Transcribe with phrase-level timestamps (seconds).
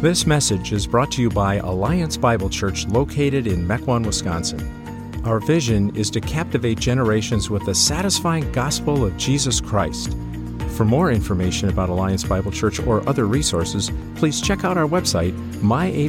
[0.00, 4.58] This message is brought to you by Alliance Bible Church located in Mequon, Wisconsin.
[5.26, 10.16] Our vision is to captivate generations with the satisfying gospel of Jesus Christ.
[10.70, 15.32] For more information about Alliance Bible Church or other resources, please check out our website,
[15.60, 16.08] myabc.church.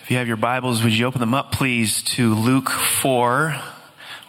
[0.00, 3.60] If you have your Bibles, would you open them up, please, to Luke 4?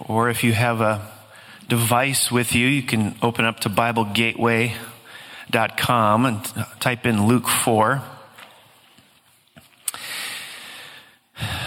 [0.10, 1.17] Or if you have a
[1.68, 6.44] device with you, you can open up to BibleGateway.com and
[6.80, 8.02] type in Luke 4.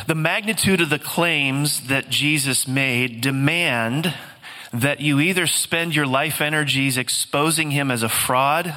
[0.06, 4.14] The magnitude of the claims that Jesus made demand
[4.72, 8.74] that you either spend your life energies exposing him as a fraud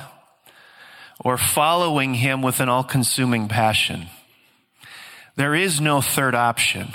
[1.24, 4.08] or following him with an all consuming passion.
[5.36, 6.94] There is no third option.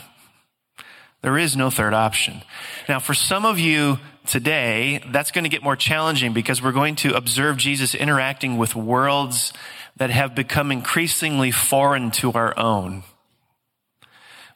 [1.22, 2.42] There is no third option.
[2.88, 6.94] Now, for some of you today, that's going to get more challenging because we're going
[6.96, 9.52] to observe Jesus interacting with worlds
[9.96, 13.02] that have become increasingly foreign to our own.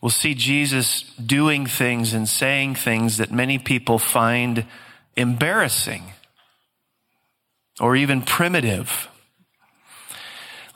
[0.01, 4.67] We'll see Jesus doing things and saying things that many people find
[5.17, 6.03] embarrassing
[7.81, 9.09] or even primitive.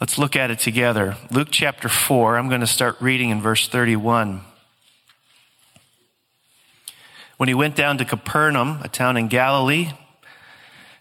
[0.01, 1.17] Let's look at it together.
[1.31, 4.43] Luke chapter 4, I'm going to start reading in verse 31.
[7.37, 9.93] When he went down to Capernaum, a town in Galilee,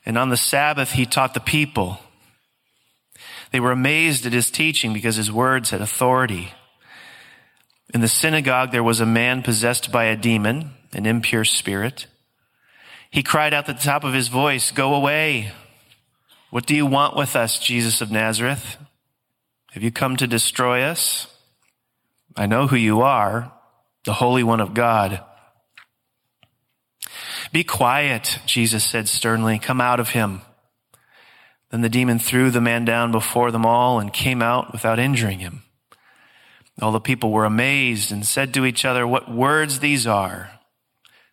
[0.06, 2.00] and on the Sabbath he taught the people.
[3.52, 6.54] They were amazed at his teaching because his words had authority.
[7.94, 12.08] In the synagogue there was a man possessed by a demon, an impure spirit.
[13.10, 15.52] He cried out at the top of his voice, Go away!
[16.50, 18.78] What do you want with us, Jesus of Nazareth?
[19.72, 21.28] Have you come to destroy us?
[22.36, 23.52] I know who you are,
[24.06, 25.22] the Holy One of God.
[27.56, 29.60] Be quiet, Jesus said sternly.
[29.60, 30.42] Come out of him.
[31.72, 35.40] Then the demon threw the man down before them all and came out without injuring
[35.40, 35.64] him.
[36.82, 40.52] All the people were amazed and said to each other, What words these are!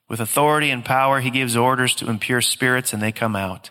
[0.08, 3.70] With authority and power, he gives orders to impure spirits and they come out.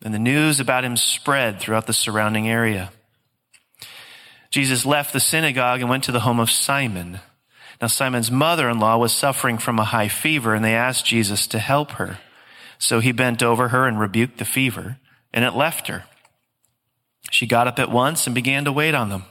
[0.00, 2.92] And the news about him spread throughout the surrounding area.
[4.48, 7.18] Jesus left the synagogue and went to the home of Simon.
[7.84, 11.46] Now, Simon's mother in law was suffering from a high fever, and they asked Jesus
[11.48, 12.18] to help her.
[12.78, 14.96] So he bent over her and rebuked the fever,
[15.34, 16.04] and it left her.
[17.30, 19.24] She got up at once and began to wait on them.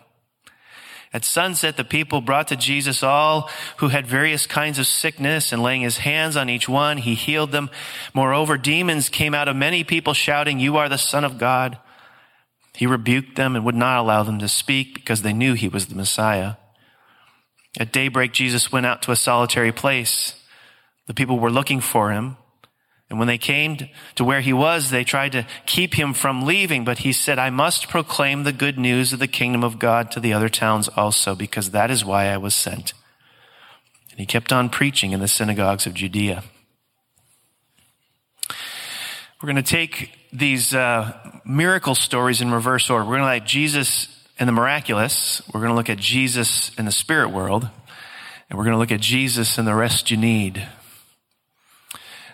[1.12, 5.64] At sunset, the people brought to Jesus all who had various kinds of sickness, and
[5.64, 7.72] laying his hands on each one, he healed them.
[8.14, 11.80] Moreover, demons came out of many people shouting, You are the Son of God.
[12.76, 15.88] He rebuked them and would not allow them to speak because they knew he was
[15.88, 16.58] the Messiah.
[17.80, 20.40] At daybreak, Jesus went out to a solitary place.
[21.08, 22.38] The people were looking for him.
[23.10, 23.78] And when they came
[24.16, 27.50] to where he was, they tried to keep him from leaving, but he said, I
[27.50, 31.36] must proclaim the good news of the kingdom of God to the other towns also,
[31.36, 32.94] because that is why I was sent.
[34.10, 36.44] And he kept on preaching in the synagogues of Judea.
[39.42, 41.14] We're going to take these uh,
[41.46, 43.04] miracle stories in reverse order.
[43.04, 44.08] We're going to let Jesus
[44.40, 45.42] and the miraculous.
[45.54, 47.70] We're going to look at Jesus in the spirit world.
[48.50, 50.68] And we're going to look at Jesus and the rest you need.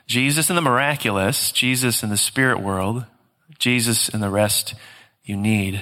[0.07, 3.05] Jesus and the miraculous, Jesus in the spirit world,
[3.59, 4.73] Jesus and the rest
[5.23, 5.81] you need.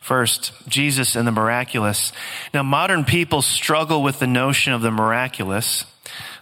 [0.00, 2.12] First, Jesus and the miraculous.
[2.52, 5.84] Now, modern people struggle with the notion of the miraculous.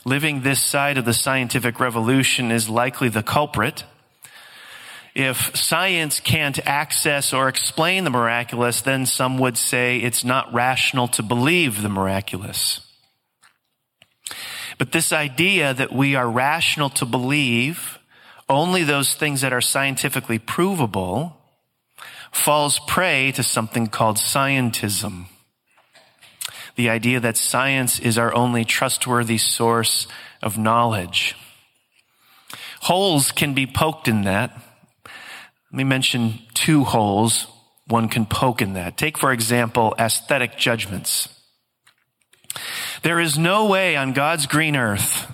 [0.04, 3.84] Living this side of the scientific revolution is likely the culprit.
[5.20, 11.08] If science can't access or explain the miraculous, then some would say it's not rational
[11.08, 12.81] to believe the miraculous.
[14.78, 17.98] But this idea that we are rational to believe
[18.48, 21.37] only those things that are scientifically provable
[22.32, 25.26] falls prey to something called scientism.
[26.76, 30.06] The idea that science is our only trustworthy source
[30.40, 31.37] of knowledge.
[32.81, 34.58] Holes can be poked in that.
[35.72, 37.46] Let me mention two holes
[37.87, 38.96] one can poke in that.
[38.96, 41.28] Take, for example, aesthetic judgments.
[43.02, 45.32] There is no way on God's green earth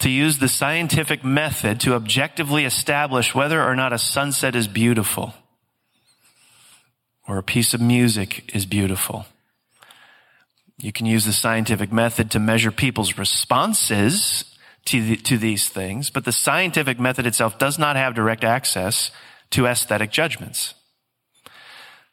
[0.00, 5.34] to use the scientific method to objectively establish whether or not a sunset is beautiful
[7.26, 9.26] or a piece of music is beautiful.
[10.78, 14.44] You can use the scientific method to measure people's responses
[14.86, 19.10] to, the, to these things, but the scientific method itself does not have direct access
[19.50, 20.74] to aesthetic judgments.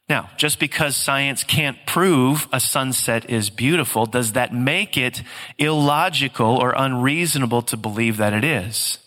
[0.09, 5.23] Now, just because science can't prove a sunset is beautiful, does that make it
[5.57, 8.99] illogical or unreasonable to believe that it is?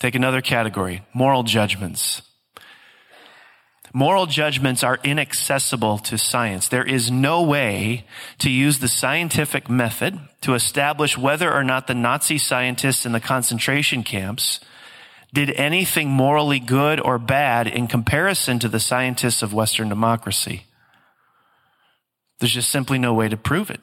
[0.00, 2.22] Take another category moral judgments.
[3.96, 6.66] Moral judgments are inaccessible to science.
[6.66, 8.04] There is no way
[8.40, 13.20] to use the scientific method to establish whether or not the Nazi scientists in the
[13.20, 14.58] concentration camps
[15.34, 20.64] did anything morally good or bad in comparison to the scientists of Western democracy.
[22.38, 23.80] There's just simply no way to prove it.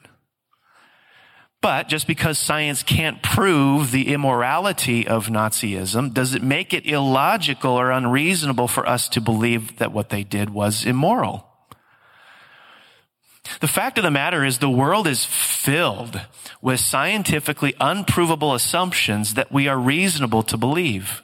[1.60, 7.72] But just because science can't prove the immorality of Nazism, does it make it illogical
[7.72, 11.46] or unreasonable for us to believe that what they did was immoral?
[13.60, 16.20] The fact of the matter is the world is filled
[16.62, 21.22] with scientifically unprovable assumptions that we are reasonable to believe.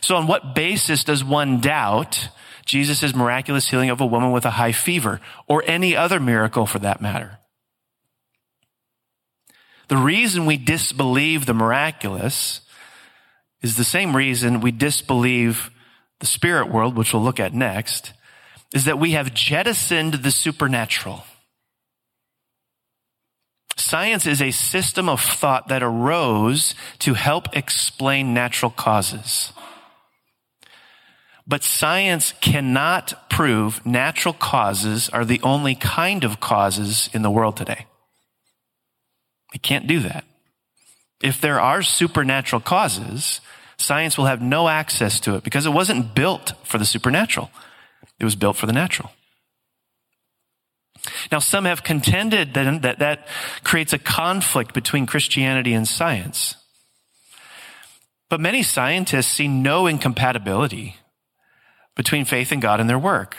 [0.00, 2.28] So on what basis does one doubt
[2.64, 6.78] Jesus' miraculous healing of a woman with a high fever or any other miracle for
[6.80, 7.38] that matter?
[9.88, 12.60] The reason we disbelieve the miraculous
[13.62, 15.70] is the same reason we disbelieve
[16.18, 18.12] the spirit world, which we'll look at next,
[18.74, 21.24] is that we have jettisoned the supernatural.
[23.76, 29.52] Science is a system of thought that arose to help explain natural causes.
[31.46, 37.56] But science cannot prove natural causes are the only kind of causes in the world
[37.56, 37.86] today.
[39.54, 40.24] It can't do that.
[41.22, 43.40] If there are supernatural causes,
[43.78, 47.50] science will have no access to it because it wasn't built for the supernatural.
[48.18, 49.12] It was built for the natural.
[51.30, 53.28] Now, some have contended that that, that
[53.62, 56.56] creates a conflict between Christianity and science.
[58.28, 60.96] But many scientists see no incompatibility
[61.96, 63.36] between faith and God and their work.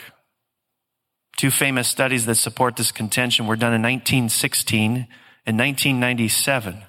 [1.37, 5.07] Two famous studies that support this contention were done in 1916
[5.45, 6.83] and 1997,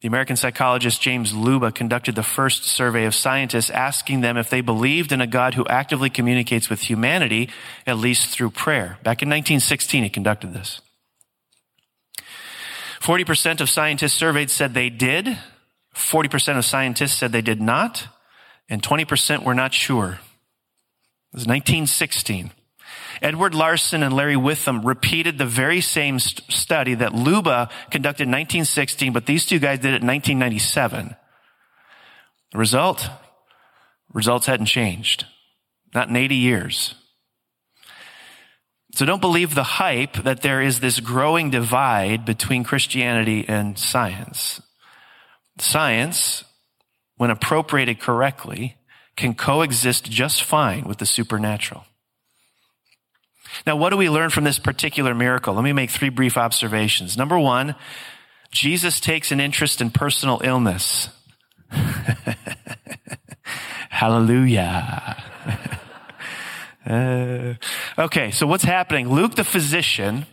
[0.00, 4.62] the American psychologist James Leuba conducted the first survey of scientists asking them if they
[4.62, 7.50] believed in a God who actively communicates with humanity,
[7.86, 8.98] at least through prayer.
[9.02, 10.80] Back in 1916, he conducted this.
[13.00, 15.38] 40% of scientists surveyed said they did.
[15.94, 18.08] 40% of scientists said they did not.
[18.70, 20.20] And 20% were not sure.
[21.32, 22.52] It was 1916.
[23.20, 28.30] Edward Larson and Larry Witham repeated the very same st- study that Leuba conducted in
[28.30, 31.14] 1916, but these two guys did it in 1997.
[32.52, 33.10] The result?
[34.12, 35.26] Results hadn't changed.
[35.94, 36.94] Not in 80 years.
[38.94, 44.60] So don't believe the hype that there is this growing divide between Christianity and science.
[45.58, 46.44] Science,
[47.20, 48.78] when appropriated correctly,
[49.14, 51.84] can coexist just fine with the supernatural.
[53.66, 55.52] Now, what do we learn from this particular miracle?
[55.52, 57.18] Let me make three brief observations.
[57.18, 57.74] Number one,
[58.52, 61.10] Jesus takes an interest in personal illness.
[63.90, 65.22] Hallelujah.
[66.86, 67.54] uh,
[67.98, 69.10] okay, so what's happening?
[69.10, 70.24] Luke, the physician,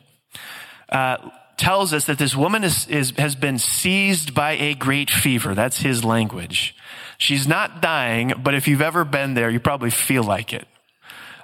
[0.88, 1.18] uh,
[1.58, 5.56] tells us that this woman is, is, has been seized by a great fever.
[5.56, 6.76] That's his language.
[7.18, 10.68] She's not dying, but if you've ever been there, you probably feel like it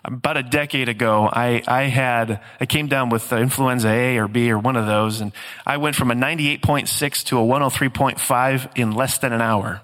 [0.05, 4.51] about a decade ago, I, I had, I came down with influenza A or B
[4.51, 5.31] or one of those, and
[5.65, 9.81] I went from a 98.6 to a 103.5 in less than an hour.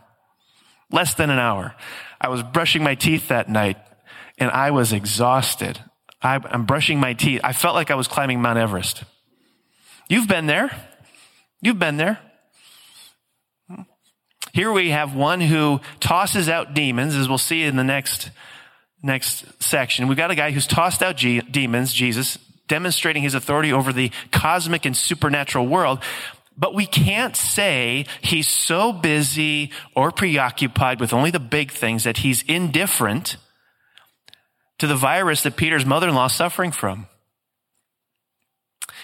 [0.92, 1.76] Less than an hour.
[2.20, 3.78] I was brushing my teeth that night,
[4.38, 5.80] and I was exhausted.
[6.22, 7.40] I, I'm brushing my teeth.
[7.44, 9.04] I felt like I was climbing Mount Everest.
[10.10, 10.72] You've been there.
[11.62, 12.20] You've been there.
[14.52, 18.32] Here we have one who tosses out demons, as we'll see in the next
[19.02, 22.38] next section, we've got a guy who's tossed out G- demons, Jesus,
[22.68, 26.04] demonstrating his authority over the cosmic and supernatural world.
[26.58, 32.18] But we can't say he's so busy or preoccupied with only the big things that
[32.18, 33.38] he's indifferent
[34.80, 37.08] to the virus that Peter's mother-in-law is suffering from.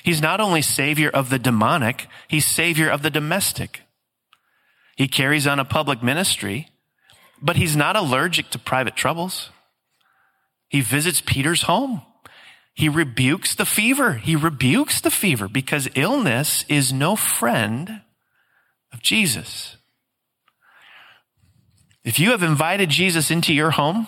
[0.06, 3.82] He's not only savior of the demonic, he's savior of the domestic.
[4.96, 6.70] He carries on a public ministry,
[7.42, 9.50] but he's not allergic to private troubles.
[10.70, 12.04] He visits Peter's home.
[12.76, 14.14] He rebukes the fever.
[14.14, 18.02] He rebukes the fever because illness is no friend
[18.94, 19.78] of Jesus.
[22.04, 24.06] If you have invited Jesus into your home,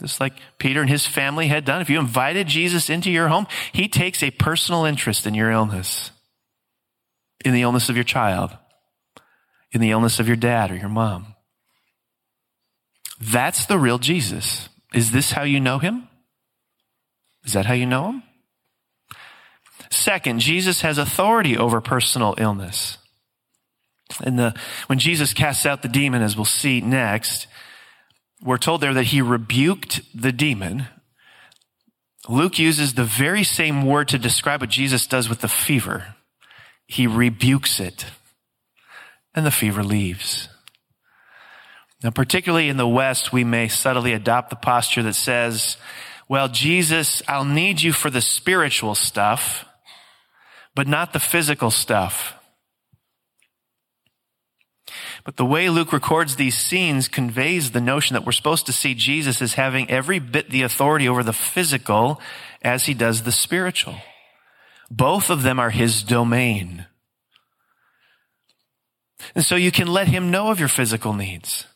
[0.00, 3.46] just like Peter and his family had done, if you invited Jesus into your home,
[3.72, 6.10] he takes a personal interest in your illness,
[7.44, 8.56] in the illness of your child,
[9.72, 11.34] in the illness of your dad or your mom.
[13.20, 14.68] That's the real Jesus.
[14.94, 16.08] Is this how you know him?
[17.44, 18.22] Is that how you know him?
[19.90, 22.98] Second, Jesus has authority over personal illness.
[24.22, 24.54] And the,
[24.86, 27.46] when Jesus casts out the demon, as we'll see next,
[28.42, 30.86] we're told there that he rebuked the demon.
[32.28, 36.14] Luke uses the very same word to describe what Jesus does with the fever.
[36.86, 38.06] He rebukes it,
[39.34, 40.48] and the fever leaves.
[42.02, 45.76] Now, particularly in the West, we may subtly adopt the posture that says,
[46.28, 49.64] well, Jesus, I'll need you for the spiritual stuff,
[50.74, 52.35] but not the physical stuff.
[55.26, 58.94] But the way Luke records these scenes conveys the notion that we're supposed to see
[58.94, 62.20] Jesus as having every bit the authority over the physical
[62.62, 63.96] as he does the spiritual.
[64.88, 66.86] Both of them are his domain.
[69.34, 71.66] And so you can let him know of your physical needs.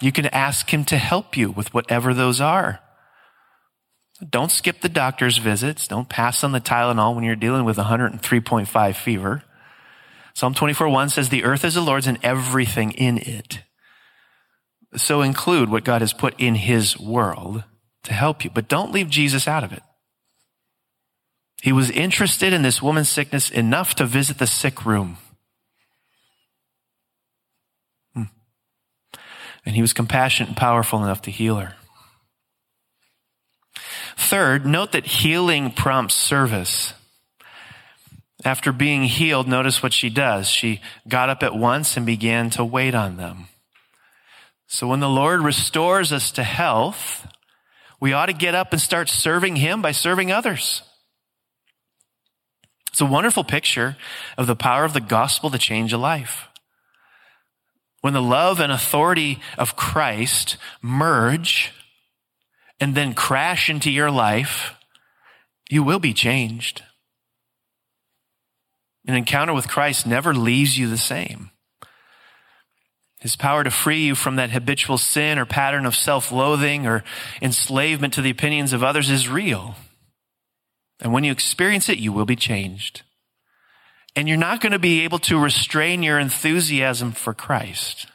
[0.00, 2.80] You can ask him to help you with whatever those are.
[4.28, 5.86] Don't skip the doctor's visits.
[5.86, 9.44] Don't pass on the Tylenol when you're dealing with 103.5 fever.
[10.36, 13.62] Psalm 24 1 says, The earth is the Lord's and everything in it.
[14.94, 17.64] So include what God has put in his world
[18.04, 19.82] to help you, but don't leave Jesus out of it.
[21.62, 25.16] He was interested in this woman's sickness enough to visit the sick room.
[28.12, 28.24] Hmm.
[29.64, 31.76] And he was compassionate and powerful enough to heal her.
[34.18, 36.92] Third, note that healing prompts service.
[38.46, 40.48] After being healed, notice what she does.
[40.48, 43.48] She got up at once and began to wait on them.
[44.68, 47.26] So when the Lord restores us to health,
[47.98, 50.82] we ought to get up and start serving Him by serving others.
[52.92, 53.96] It's a wonderful picture
[54.38, 56.46] of the power of the gospel to change a life.
[58.00, 61.72] When the love and authority of Christ merge
[62.78, 64.76] and then crash into your life,
[65.68, 66.84] you will be changed.
[69.06, 71.50] An encounter with Christ never leaves you the same.
[73.20, 77.02] His power to free you from that habitual sin or pattern of self loathing or
[77.40, 79.76] enslavement to the opinions of others is real.
[81.00, 83.02] And when you experience it, you will be changed.
[84.14, 88.06] And you're not going to be able to restrain your enthusiasm for Christ,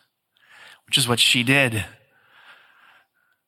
[0.87, 1.85] which is what she did,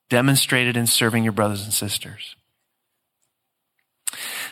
[0.10, 2.36] demonstrated in serving your brothers and sisters.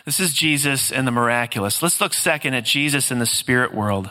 [0.04, 1.82] This is Jesus and the miraculous.
[1.82, 4.10] Let's look second at Jesus in the spirit world.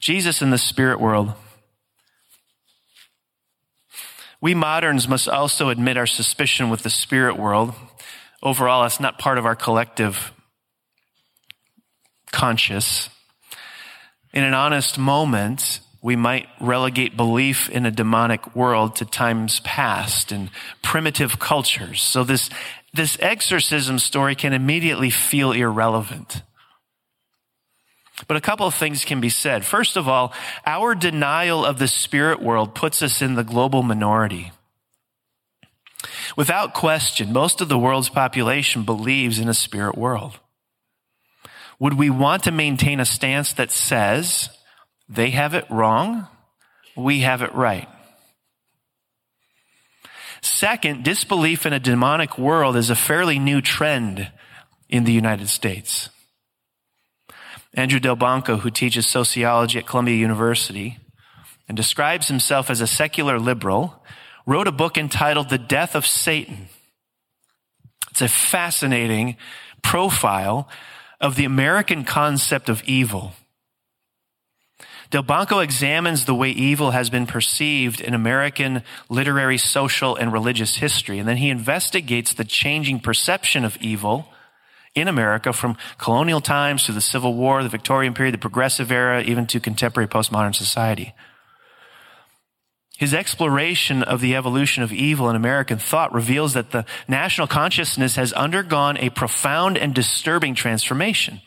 [0.00, 1.32] Jesus in the spirit world.
[4.40, 7.72] We moderns must also admit our suspicion with the spirit world.
[8.42, 10.32] Overall, it's not part of our collective
[12.30, 13.08] conscious.
[14.34, 20.32] In an honest moment, we might relegate belief in a demonic world to times past
[20.32, 20.50] and
[20.82, 22.02] primitive cultures.
[22.02, 22.50] So this
[22.94, 26.42] this exorcism story can immediately feel irrelevant.
[28.28, 29.64] But a couple of things can be said.
[29.64, 30.32] First of all,
[30.64, 34.52] our denial of the spirit world puts us in the global minority.
[36.36, 40.38] Without question, most of the world's population believes in a spirit world.
[41.80, 44.48] Would we want to maintain a stance that says
[45.08, 46.28] they have it wrong,
[46.96, 47.88] we have it right?
[50.44, 54.30] Second, disbelief in a demonic world is a fairly new trend
[54.90, 56.10] in the United States.
[57.72, 60.98] Andrew Delbanco, who teaches sociology at Columbia University
[61.66, 64.04] and describes himself as a secular liberal,
[64.44, 66.68] wrote a book entitled The Death of Satan.
[68.10, 69.38] It's a fascinating
[69.82, 70.68] profile
[71.22, 73.32] of the American concept of evil
[75.14, 81.20] Delbanco examines the way evil has been perceived in American literary, social, and religious history.
[81.20, 84.26] And then he investigates the changing perception of evil
[84.92, 89.22] in America from colonial times to the Civil War, the Victorian period, the Progressive era,
[89.22, 91.14] even to contemporary postmodern society.
[92.98, 98.16] His exploration of the evolution of evil in American thought reveals that the national consciousness
[98.16, 101.40] has undergone a profound and disturbing transformation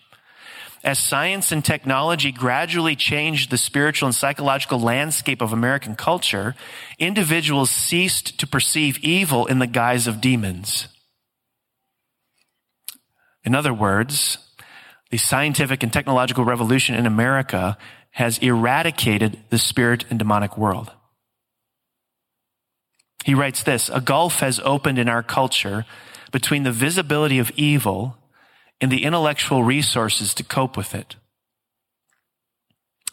[0.84, 6.56] as science and technology gradually changed the spiritual and psychological landscape of American culture,
[7.00, 10.88] individuals ceased to perceive evil in the guise of demons.
[13.44, 14.38] In other words,
[15.10, 17.78] the scientific and technological revolution in America
[18.12, 20.92] has eradicated the spirit and demonic world.
[23.24, 25.86] He writes this, a gulf has opened in our culture
[26.32, 28.18] between the visibility of evil
[28.80, 31.16] and the intellectual resources to cope with it.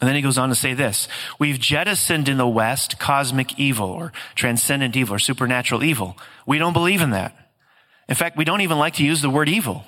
[0.01, 1.07] And then he goes on to say this
[1.39, 6.17] We've jettisoned in the West cosmic evil or transcendent evil or supernatural evil.
[6.45, 7.35] We don't believe in that.
[8.07, 9.85] In fact, we don't even like to use the word evil.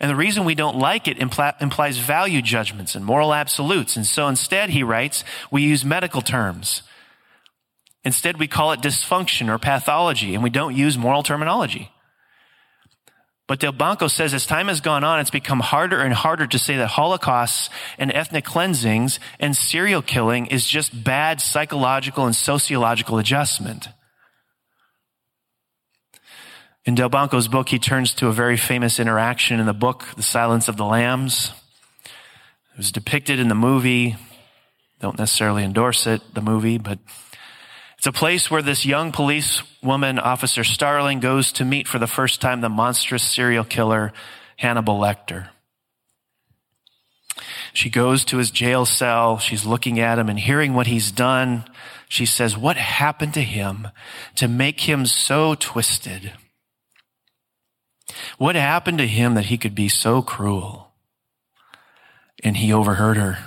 [0.00, 3.96] And the reason we don't like it impl- implies value judgments and moral absolutes.
[3.96, 6.82] And so instead, he writes, we use medical terms.
[8.04, 11.90] Instead, we call it dysfunction or pathology, and we don't use moral terminology.
[13.48, 16.76] But Delbanco says as time has gone on, it's become harder and harder to say
[16.76, 23.88] that holocausts and ethnic cleansings and serial killing is just bad psychological and sociological adjustment.
[26.84, 30.68] In Delbanco's book, he turns to a very famous interaction in the book, The Silence
[30.68, 31.52] of the Lambs.
[32.74, 34.16] It was depicted in the movie.
[35.00, 36.98] Don't necessarily endorse it, the movie, but
[37.98, 42.06] it's a place where this young police woman, Officer Starling, goes to meet for the
[42.06, 44.12] first time the monstrous serial killer,
[44.56, 45.48] Hannibal Lecter.
[47.72, 49.38] She goes to his jail cell.
[49.38, 51.64] She's looking at him and hearing what he's done.
[52.08, 53.88] She says, What happened to him
[54.36, 56.32] to make him so twisted?
[58.38, 60.92] What happened to him that he could be so cruel?
[62.44, 63.38] And he overheard her.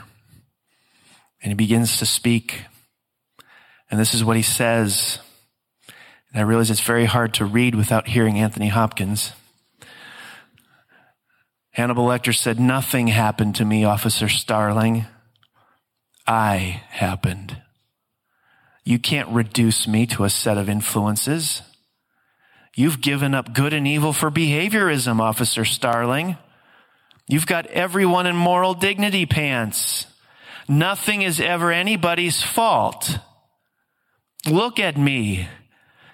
[1.41, 2.65] And he begins to speak.
[3.91, 5.19] And this is what he says.
[6.31, 9.33] And I realize it's very hard to read without hearing Anthony Hopkins.
[11.71, 15.05] Hannibal Lecter said, Nothing happened to me, Officer Starling.
[16.25, 17.61] I happened.
[18.83, 21.61] You can't reduce me to a set of influences.
[22.75, 26.37] You've given up good and evil for behaviorism, Officer Starling.
[27.27, 30.07] You've got everyone in moral dignity pants.
[30.67, 33.19] Nothing is ever anybody's fault.
[34.47, 35.47] Look at me.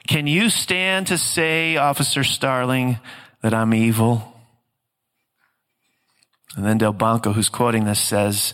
[0.08, 3.00] Can you stand to say, Officer Starling,
[3.42, 4.34] that I'm evil?
[6.56, 8.54] And then Delbanco, who's quoting this, says,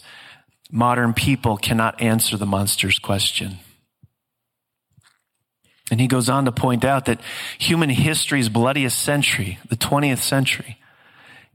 [0.72, 3.60] modern people cannot answer the monster's question.
[5.92, 7.22] And he goes on to point out that
[7.60, 10.80] human history's bloodiest century, the 20th century,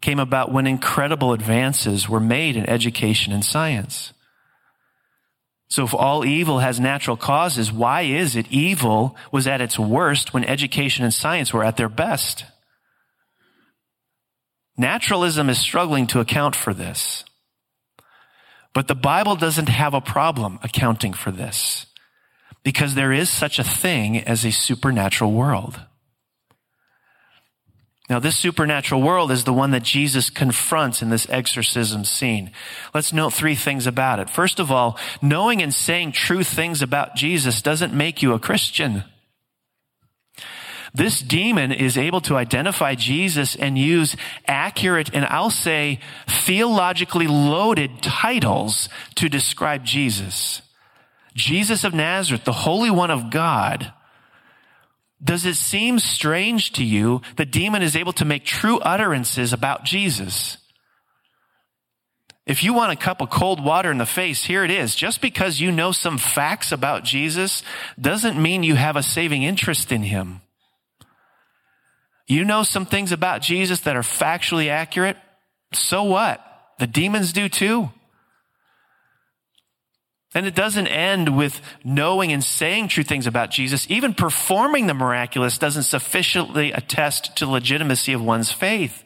[0.00, 4.12] came about when incredible advances were made in education and science.
[5.68, 10.32] So if all evil has natural causes, why is it evil was at its worst
[10.32, 12.44] when education and science were at their best?
[14.78, 17.24] Naturalism is struggling to account for this.
[18.72, 21.86] But the Bible doesn't have a problem accounting for this
[22.62, 25.80] because there is such a thing as a supernatural world.
[28.08, 32.50] Now, this supernatural world is the one that Jesus confronts in this exorcism scene.
[32.94, 34.30] Let's note three things about it.
[34.30, 39.04] First of all, knowing and saying true things about Jesus doesn't make you a Christian.
[40.94, 44.16] This demon is able to identify Jesus and use
[44.46, 50.62] accurate and I'll say theologically loaded titles to describe Jesus.
[51.34, 53.92] Jesus of Nazareth, the Holy One of God.
[55.22, 59.84] Does it seem strange to you the demon is able to make true utterances about
[59.84, 60.58] Jesus?
[62.46, 64.94] If you want a cup of cold water in the face, here it is.
[64.94, 67.62] Just because you know some facts about Jesus
[68.00, 70.40] doesn't mean you have a saving interest in him.
[72.26, 75.16] You know some things about Jesus that are factually accurate.
[75.74, 76.42] So what?
[76.78, 77.90] The demons do too.
[80.34, 83.90] And it doesn't end with knowing and saying true things about Jesus.
[83.90, 89.02] Even performing the miraculous doesn't sufficiently attest to the legitimacy of one's faith.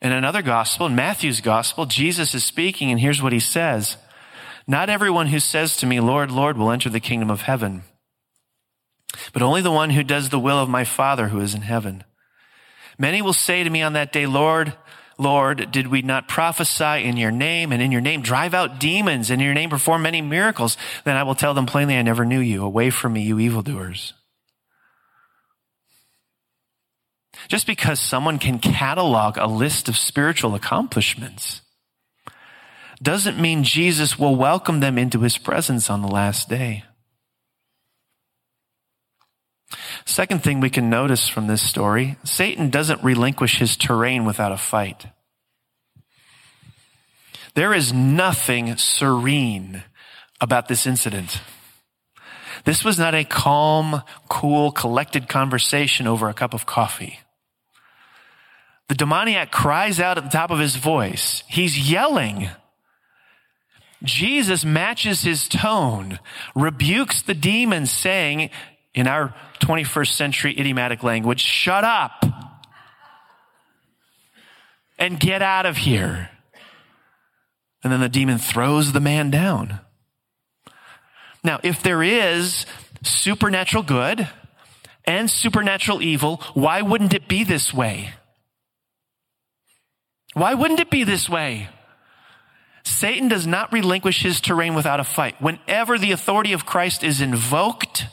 [0.00, 3.96] In another gospel, in Matthew's gospel, Jesus is speaking and here's what he says.
[4.66, 7.82] Not everyone who says to me, Lord, Lord, will enter the kingdom of heaven,
[9.32, 12.04] but only the one who does the will of my Father who is in heaven.
[12.96, 14.74] Many will say to me on that day, Lord,
[15.20, 19.30] Lord, did we not prophesy in your name and in your name drive out demons
[19.30, 20.78] and in your name perform many miracles?
[21.04, 22.64] Then I will tell them plainly, I never knew you.
[22.64, 24.14] Away from me, you evildoers.
[27.48, 31.60] Just because someone can catalog a list of spiritual accomplishments
[33.02, 36.84] doesn't mean Jesus will welcome them into his presence on the last day.
[40.10, 44.56] Second thing we can notice from this story Satan doesn't relinquish his terrain without a
[44.56, 45.06] fight.
[47.54, 49.84] There is nothing serene
[50.40, 51.40] about this incident.
[52.64, 57.20] This was not a calm, cool, collected conversation over a cup of coffee.
[58.88, 61.44] The demoniac cries out at the top of his voice.
[61.46, 62.50] He's yelling.
[64.02, 66.18] Jesus matches his tone,
[66.56, 68.50] rebukes the demon, saying,
[68.92, 72.24] in our 21st century idiomatic language, shut up
[74.98, 76.30] and get out of here.
[77.82, 79.80] And then the demon throws the man down.
[81.42, 82.66] Now, if there is
[83.02, 84.28] supernatural good
[85.04, 88.12] and supernatural evil, why wouldn't it be this way?
[90.34, 91.68] Why wouldn't it be this way?
[92.84, 95.40] Satan does not relinquish his terrain without a fight.
[95.40, 98.06] Whenever the authority of Christ is invoked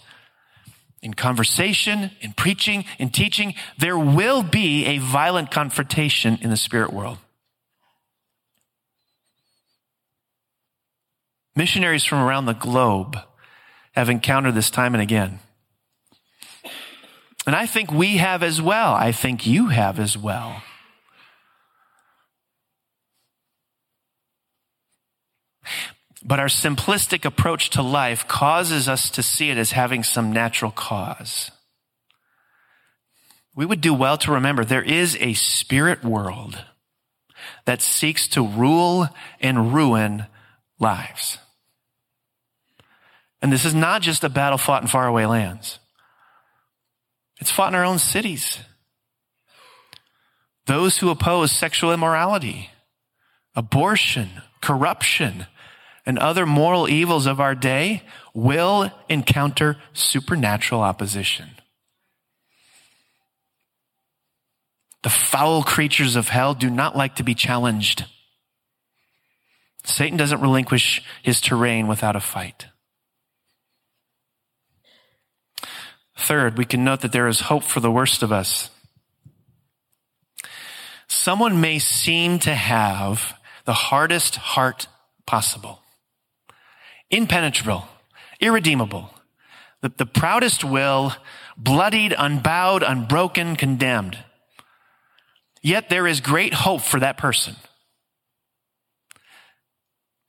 [1.02, 6.92] in conversation, in preaching, in teaching, there will be a violent confrontation in the spirit
[6.92, 7.18] world.
[11.56, 13.18] Missionaries from around the globe
[13.94, 15.40] have encountered this time and again.
[17.48, 18.94] And I think we have as well.
[18.94, 20.62] I think you have as well.
[26.28, 30.72] But our simplistic approach to life causes us to see it as having some natural
[30.72, 31.52] cause.
[33.56, 36.66] We would do well to remember there is a spirit world
[37.64, 39.08] that seeks to rule
[39.40, 40.26] and ruin
[40.80, 41.38] lives.
[43.42, 45.80] And this is not just a battle fought in faraway lands.
[47.40, 48.60] It's fought in our own cities.
[50.66, 52.70] Those who oppose sexual immorality,
[53.56, 55.46] abortion, corruption,
[56.08, 58.02] and other moral evils of our day
[58.34, 61.50] will encounter supernatural opposition.
[65.04, 68.06] The foul creatures of hell do not like to be challenged.
[69.84, 72.68] Satan doesn't relinquish his terrain without a fight.
[76.16, 78.70] Third, we can note that there is hope for the worst of us.
[81.08, 84.88] Someone may seem to have the hardest heart
[85.26, 85.82] possible,
[87.10, 87.88] impenetrable,
[88.40, 89.14] irredeemable,
[89.82, 91.14] the, the proudest will,
[91.58, 94.18] bloodied, unbowed, unbroken, condemned.
[95.62, 97.56] Yet there is great hope for that person.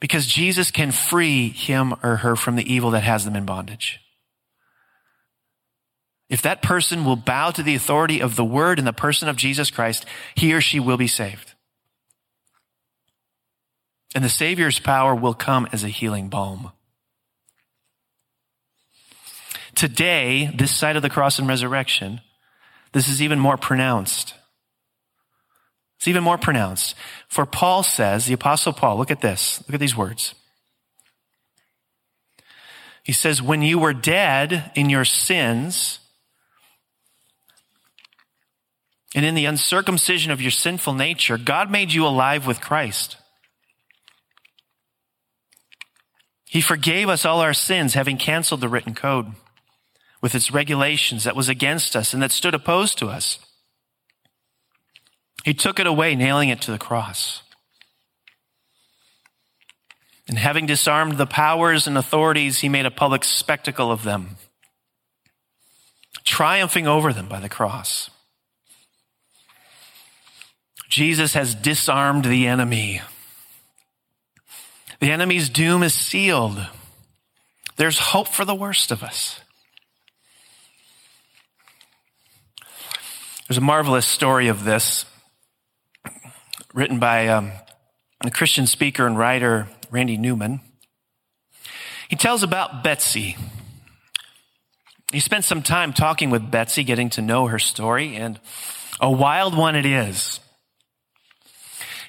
[0.01, 4.01] Because Jesus can free him or her from the evil that has them in bondage.
[6.29, 9.37] If that person will bow to the authority of the word and the person of
[9.37, 11.55] Jesus Christ, he or she will be saved.
[14.15, 16.73] And the Savior's power will come as a healing balm.
[19.75, 22.21] Today, this side of the cross and resurrection,
[22.93, 24.35] this is even more pronounced.
[25.99, 26.95] It's even more pronounced.
[27.29, 29.63] For Paul says, the apostle Paul, look at this.
[29.67, 30.35] Look at these words.
[33.03, 36.01] He says, when you were dead in your sins,
[39.15, 43.17] and in the uncircumcision of your sinful nature, God made you alive with Christ.
[46.49, 49.33] He forgave us all our sins, having canceled the written code
[50.21, 53.39] with its regulations that was against us and that stood opposed to us.
[55.45, 57.43] He took it away, nailing it to the cross.
[60.27, 64.37] And having disarmed the powers and authorities, he made a public spectacle of them,
[66.25, 68.11] triumphing over them by the cross.
[70.89, 73.01] Jesus has disarmed the enemy.
[75.01, 76.67] The enemy's doom is sealed.
[77.77, 79.41] There's hope for the worst of us.
[83.47, 85.07] There's a marvelous story of this
[86.75, 87.53] written by um,
[88.23, 90.61] a Christian speaker and writer, Randy Newman.
[92.09, 93.37] He tells about Betsy.
[95.13, 98.39] He spent some time talking with Betsy, getting to know her story, and
[99.01, 100.41] a wild one it is.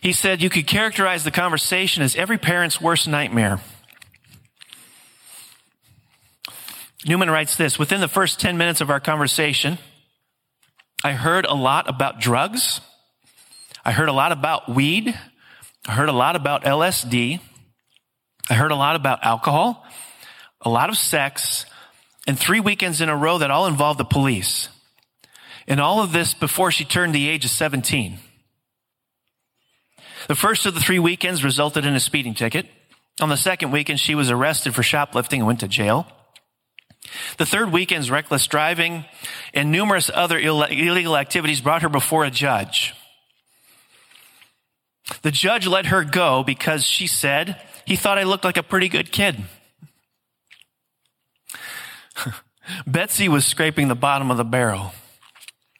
[0.02, 3.60] He said you could characterize the conversation as every parent's worst nightmare.
[7.06, 9.78] Newman writes this Within the first 10 minutes of our conversation,
[11.04, 12.82] I heard a lot about drugs.
[13.86, 15.18] I heard a lot about weed.
[15.88, 17.40] I heard a lot about LSD.
[18.50, 19.86] I heard a lot about alcohol,
[20.62, 21.66] a lot of sex,
[22.28, 24.70] and three weekends in a row that all involved the police.
[25.68, 28.18] And all of this before she turned the age of 17.
[30.28, 32.68] The first of the three weekends resulted in a speeding ticket.
[33.22, 36.08] On the second weekend, she was arrested for shoplifting and went to jail.
[37.38, 39.06] The third weekend's reckless driving
[39.54, 42.94] and numerous other illegal activities brought her before a judge.
[45.22, 48.90] The judge let her go because she said he thought I looked like a pretty
[48.90, 49.38] good kid.
[52.88, 54.94] Betsy was scraping the bottom of the barrel,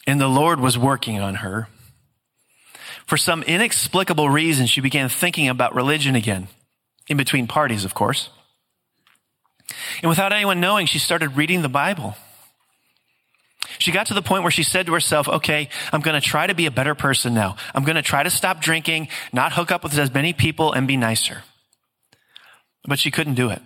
[0.08, 1.68] and the Lord was working on her.
[3.10, 6.48] For some inexplicable reason, she began thinking about religion again,
[7.08, 8.30] in between parties, of course.
[10.04, 12.16] And without anyone knowing, she started reading the Bible.
[13.80, 16.46] She got to the point where she said to herself, okay, I'm going to try
[16.46, 17.56] to be a better person now.
[17.74, 20.88] I'm going to try to stop drinking, not hook up with as many people, and
[20.88, 21.42] be nicer.
[22.88, 23.64] But she couldn't do it.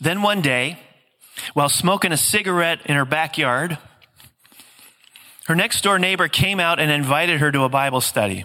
[0.00, 0.80] Then one day,
[1.52, 3.78] while smoking a cigarette in her backyard,
[5.46, 8.44] Her next door neighbor came out and invited her to a Bible study.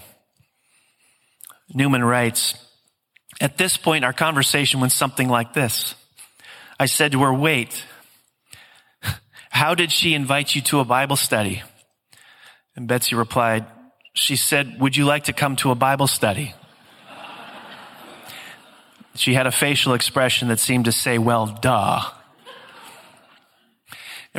[1.73, 2.55] Newman writes,
[3.39, 5.95] At this point, our conversation went something like this.
[6.79, 7.85] I said to her, Wait,
[9.49, 11.63] how did she invite you to a Bible study?
[12.75, 13.65] And Betsy replied,
[14.13, 16.53] She said, Would you like to come to a Bible study?
[19.15, 22.01] she had a facial expression that seemed to say, Well, duh.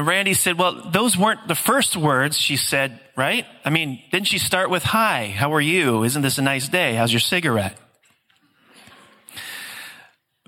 [0.01, 3.45] And Randy said, Well, those weren't the first words she said, right?
[3.67, 6.05] I mean, didn't she start with, Hi, how are you?
[6.05, 6.95] Isn't this a nice day?
[6.95, 7.77] How's your cigarette?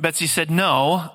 [0.00, 1.10] Betsy said, No.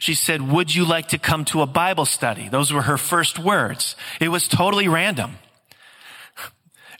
[0.00, 2.48] She said, Would you like to come to a Bible study?
[2.48, 3.94] Those were her first words.
[4.20, 5.36] It was totally random.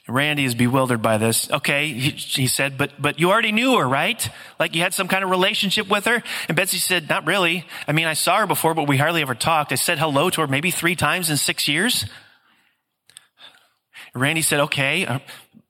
[0.07, 1.49] Randy is bewildered by this.
[1.49, 4.29] Okay, he, he, said, but, but you already knew her, right?
[4.59, 6.21] Like you had some kind of relationship with her?
[6.49, 7.65] And Betsy said, not really.
[7.87, 9.71] I mean, I saw her before, but we hardly ever talked.
[9.71, 12.05] I said hello to her maybe three times in six years.
[14.13, 15.19] Randy said, okay, uh,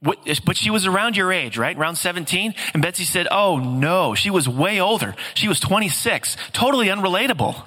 [0.02, 1.78] but she was around your age, right?
[1.78, 2.56] Around 17?
[2.74, 5.16] And Betsy said, oh no, she was way older.
[5.36, 6.36] She was 26.
[6.52, 7.64] Totally unrelatable.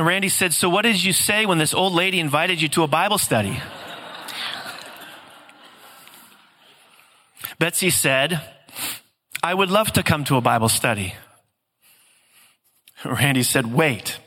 [0.00, 2.84] And Randy said, So what did you say when this old lady invited you to
[2.84, 3.60] a Bible study?
[7.58, 8.40] Betsy said,
[9.42, 11.16] I would love to come to a Bible study.
[13.04, 14.18] Randy said, Wait,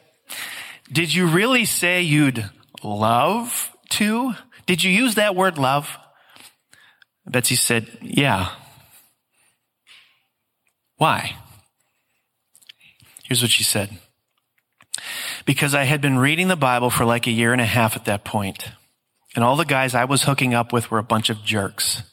[0.92, 2.52] did you really say you'd
[2.84, 4.36] love to?
[4.68, 5.98] Did you use that word love?
[7.26, 8.52] Betsy said, Yeah.
[10.98, 11.36] Why?
[13.24, 13.90] Here's what she said
[15.46, 18.06] because I had been reading the Bible for like a year and a half at
[18.06, 18.72] that point,
[19.36, 22.04] and all the guys I was hooking up with were a bunch of jerks.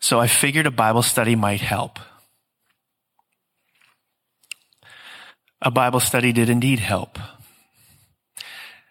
[0.00, 1.98] So I figured a Bible study might help.
[5.60, 7.18] A Bible study did indeed help.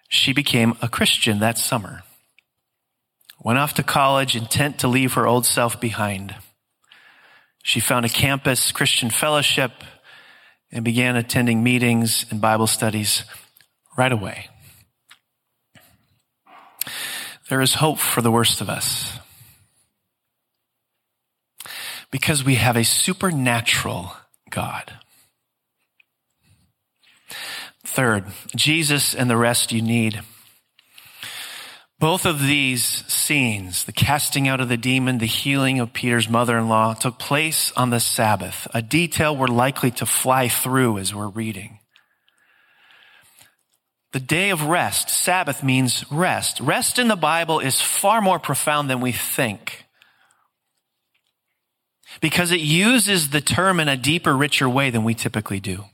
[0.07, 2.03] She became a Christian that summer.
[3.41, 6.35] Went off to college intent to leave her old self behind.
[7.63, 9.71] She found a campus Christian fellowship
[10.71, 13.25] and began attending meetings and Bible studies
[13.97, 14.49] right away.
[17.49, 19.19] There is hope for the worst of us
[22.09, 24.13] because we have a supernatural
[24.49, 24.93] God.
[27.83, 28.25] Third,
[28.55, 30.21] Jesus and the rest you need.
[31.99, 36.95] Both of these scenes, the casting out of the demon, the healing of Peter's mother-in-law,
[36.95, 41.80] took place on the Sabbath, a detail we're likely to fly through as we're reading.
[44.13, 46.59] The day of rest, Sabbath means rest.
[46.59, 49.85] Rest in the Bible is far more profound than we think.
[52.19, 55.85] Because it uses the term in a deeper, richer way than we typically do.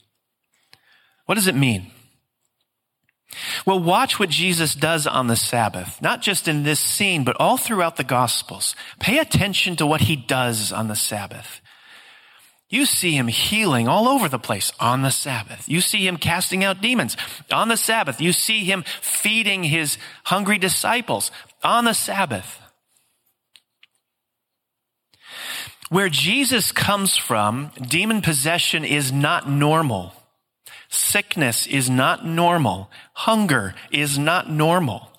[1.25, 1.91] What does it mean?
[3.65, 7.57] Well, watch what Jesus does on the Sabbath, not just in this scene, but all
[7.57, 8.75] throughout the Gospels.
[8.99, 11.61] Pay attention to what he does on the Sabbath.
[12.69, 15.69] You see him healing all over the place on the Sabbath.
[15.69, 17.15] You see him casting out demons
[17.51, 18.19] on the Sabbath.
[18.19, 21.31] You see him feeding his hungry disciples
[21.63, 22.59] on the Sabbath.
[25.89, 30.13] Where Jesus comes from, demon possession is not normal.
[30.89, 32.91] Sickness is not normal.
[33.13, 35.09] Hunger is not normal.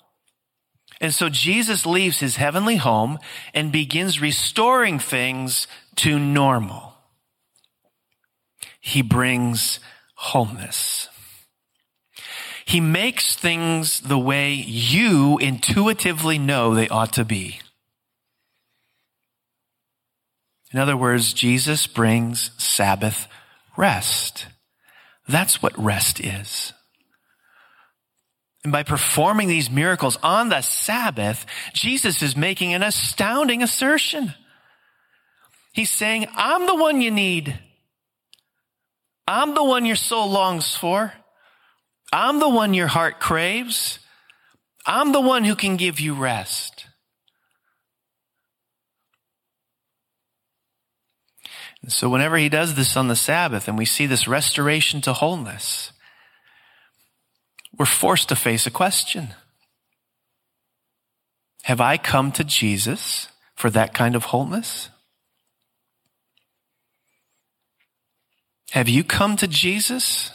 [1.01, 3.17] And so Jesus leaves his heavenly home
[3.55, 6.88] and begins restoring things to normal
[8.79, 9.79] he brings
[10.15, 11.09] wholeness.
[12.65, 17.59] He makes things the way you intuitively know they ought to be.
[20.71, 23.27] In other words, Jesus brings Sabbath
[23.75, 24.45] rest.
[25.27, 26.73] That's what rest is.
[28.63, 34.33] And by performing these miracles on the Sabbath, Jesus is making an astounding assertion.
[35.73, 37.57] He's saying, I'm the one you need.
[39.29, 41.13] I'm the one your soul longs for.
[42.11, 43.99] I'm the one your heart craves.
[44.87, 46.87] I'm the one who can give you rest.
[51.83, 55.13] And so, whenever he does this on the Sabbath and we see this restoration to
[55.13, 55.91] wholeness,
[57.77, 59.35] we're forced to face a question
[61.65, 64.89] Have I come to Jesus for that kind of wholeness?
[68.71, 70.31] Have you come to Jesus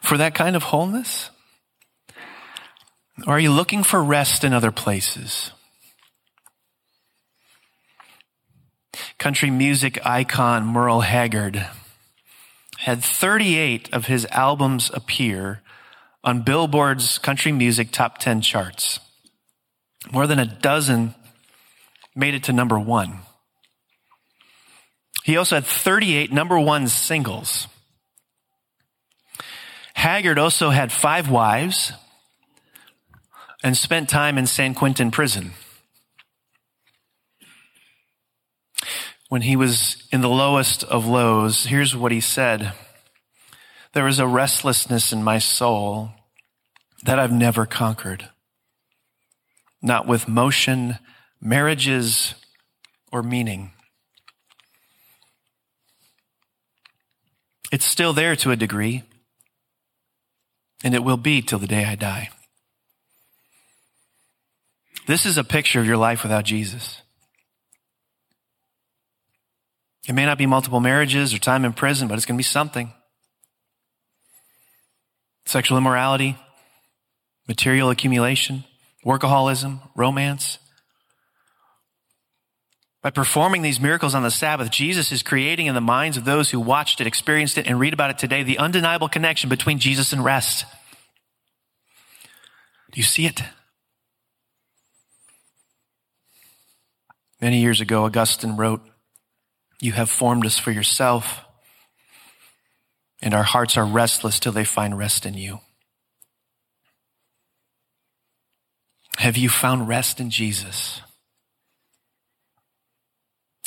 [0.00, 1.30] for that kind of wholeness?
[3.26, 5.50] Or are you looking for rest in other places?
[9.18, 11.66] Country music icon Merle Haggard
[12.78, 15.60] had 38 of his albums appear
[16.24, 19.00] on Billboard's country music top 10 charts.
[20.10, 21.14] More than a dozen
[22.16, 23.20] made it to number one.
[25.24, 27.68] He also had 38 number one singles.
[29.94, 31.92] Haggard also had five wives
[33.62, 35.52] and spent time in San Quentin prison.
[39.28, 42.72] When he was in the lowest of lows, here's what he said.
[43.92, 46.10] There is a restlessness in my soul
[47.04, 48.28] that I've never conquered.
[49.82, 50.98] Not with motion,
[51.40, 52.34] marriages,
[53.12, 53.72] or meaning.
[57.70, 59.04] It's still there to a degree,
[60.82, 62.30] and it will be till the day I die.
[65.06, 67.02] This is a picture of your life without Jesus.
[70.08, 72.44] It may not be multiple marriages or time in prison, but it's going to be
[72.44, 72.92] something.
[75.46, 76.36] Sexual immorality,
[77.46, 78.64] material accumulation,
[79.04, 80.58] workaholism, romance.
[83.02, 86.50] By performing these miracles on the Sabbath, Jesus is creating in the minds of those
[86.50, 90.12] who watched it, experienced it, and read about it today the undeniable connection between Jesus
[90.12, 90.66] and rest.
[92.92, 93.40] Do you see it?
[97.40, 98.82] Many years ago, Augustine wrote,
[99.80, 101.40] You have formed us for yourself,
[103.22, 105.60] and our hearts are restless till they find rest in you.
[109.16, 111.00] Have you found rest in Jesus?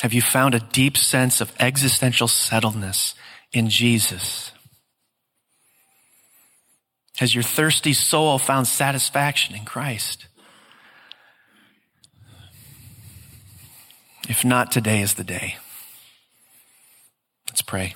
[0.04, 3.14] Have you found a deep sense of existential settledness
[3.54, 4.52] in Jesus?
[7.16, 10.26] Has your thirsty soul found satisfaction in Christ?
[14.28, 15.56] If not, today is the day.
[17.48, 17.94] Let's pray.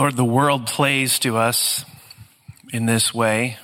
[0.00, 1.84] Lord, the world plays to us
[2.72, 3.58] in this way.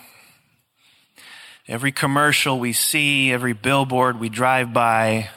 [1.66, 5.30] Every commercial we see, every billboard we drive by,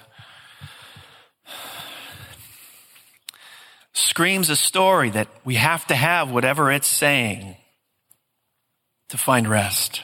[3.93, 7.55] screams a story that we have to have whatever it's saying
[9.07, 10.01] to find rest.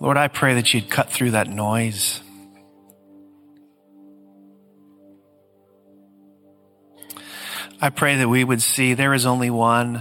[0.00, 2.20] Lord, I pray that you'd cut through that noise.
[7.84, 10.00] I pray that we would see there is only one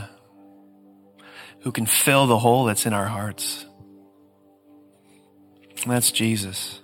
[1.64, 3.66] who can fill the hole that's in our hearts.
[5.82, 6.80] And that's Jesus.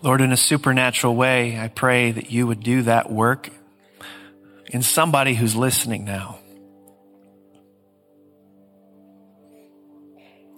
[0.00, 3.50] Lord, in a supernatural way, I pray that you would do that work
[4.70, 6.38] in somebody who's listening now.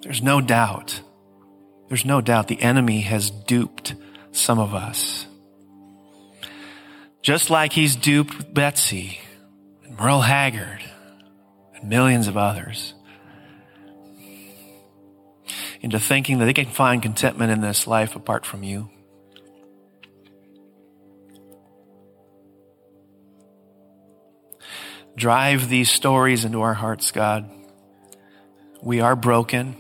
[0.02, 1.00] There's no doubt
[1.88, 3.94] there's no doubt the enemy has duped
[4.32, 5.26] some of us.
[7.22, 9.18] Just like he's duped Betsy
[9.84, 10.80] and Merle Haggard
[11.74, 12.94] and millions of others
[15.80, 18.90] into thinking that they can find contentment in this life apart from you.
[25.16, 27.50] Drive these stories into our hearts, God.
[28.82, 29.76] We are broken.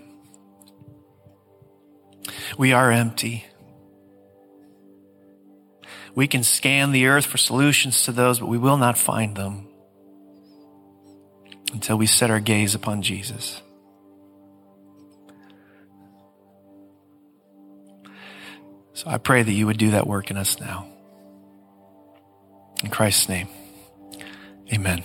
[2.58, 3.44] We are empty.
[6.14, 9.68] We can scan the earth for solutions to those, but we will not find them
[11.72, 13.60] until we set our gaze upon Jesus.
[18.94, 20.86] So I pray that you would do that work in us now.
[22.82, 23.48] In Christ's name,
[24.72, 25.04] amen.